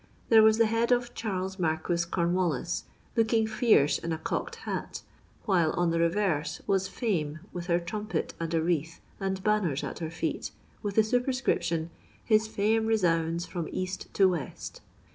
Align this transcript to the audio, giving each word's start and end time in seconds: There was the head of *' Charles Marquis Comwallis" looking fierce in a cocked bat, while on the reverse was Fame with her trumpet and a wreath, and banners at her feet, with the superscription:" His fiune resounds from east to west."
There 0.29 0.41
was 0.41 0.57
the 0.57 0.65
head 0.65 0.91
of 0.91 1.11
*' 1.13 1.13
Charles 1.13 1.59
Marquis 1.59 2.05
Comwallis" 2.09 2.85
looking 3.15 3.45
fierce 3.45 3.99
in 3.99 4.11
a 4.11 4.17
cocked 4.17 4.57
bat, 4.65 5.03
while 5.45 5.69
on 5.73 5.91
the 5.91 5.99
reverse 5.99 6.59
was 6.65 6.87
Fame 6.87 7.37
with 7.53 7.67
her 7.67 7.77
trumpet 7.79 8.33
and 8.39 8.51
a 8.55 8.63
wreath, 8.63 8.99
and 9.19 9.43
banners 9.43 9.83
at 9.83 9.99
her 9.99 10.09
feet, 10.09 10.49
with 10.81 10.95
the 10.95 11.03
superscription:" 11.03 11.91
His 12.25 12.47
fiune 12.49 12.87
resounds 12.87 13.45
from 13.45 13.69
east 13.71 14.11
to 14.15 14.27
west." 14.27 14.81